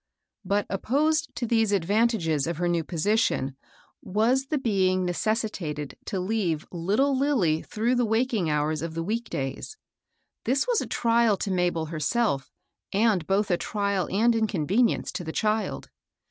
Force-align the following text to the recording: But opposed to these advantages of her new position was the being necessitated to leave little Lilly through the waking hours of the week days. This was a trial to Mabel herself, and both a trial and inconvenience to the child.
But 0.43 0.65
opposed 0.67 1.29
to 1.35 1.45
these 1.45 1.71
advantages 1.71 2.47
of 2.47 2.57
her 2.57 2.67
new 2.67 2.83
position 2.83 3.55
was 4.01 4.47
the 4.47 4.57
being 4.57 5.05
necessitated 5.05 5.95
to 6.05 6.19
leave 6.19 6.65
little 6.71 7.15
Lilly 7.15 7.61
through 7.61 7.93
the 7.93 8.05
waking 8.05 8.49
hours 8.49 8.81
of 8.81 8.95
the 8.95 9.03
week 9.03 9.29
days. 9.29 9.77
This 10.45 10.65
was 10.67 10.81
a 10.81 10.87
trial 10.87 11.37
to 11.37 11.51
Mabel 11.51 11.85
herself, 11.85 12.49
and 12.91 13.27
both 13.27 13.51
a 13.51 13.57
trial 13.57 14.09
and 14.11 14.35
inconvenience 14.35 15.11
to 15.11 15.23
the 15.23 15.31
child. 15.31 15.91